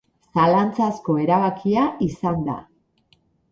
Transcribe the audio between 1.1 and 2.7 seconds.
erabakia izan da.